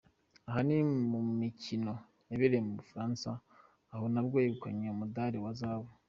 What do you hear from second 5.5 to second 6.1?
zahabu.